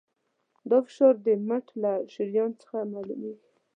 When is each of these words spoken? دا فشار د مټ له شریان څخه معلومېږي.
دا 0.69 0.77
فشار 0.85 1.13
د 1.25 1.27
مټ 1.47 1.65
له 1.81 1.91
شریان 2.13 2.51
څخه 2.61 2.77
معلومېږي. 2.93 3.49